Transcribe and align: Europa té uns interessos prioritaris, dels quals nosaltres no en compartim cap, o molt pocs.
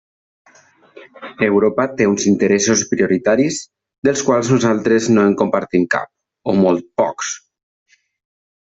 Europa 1.47 1.85
té 1.99 2.07
uns 2.13 2.25
interessos 2.31 2.83
prioritaris, 2.95 3.61
dels 4.09 4.25
quals 4.31 4.51
nosaltres 4.57 5.13
no 5.17 5.29
en 5.33 5.39
compartim 5.45 5.89
cap, 5.97 6.13
o 6.55 6.61
molt 6.67 6.93
pocs. 7.05 7.35